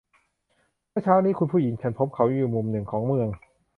[0.89, 3.27] เมื่อเช้านี้คุณผู้หญิง ฉันพบเขาอยู่มุมหนึ่งของเมือง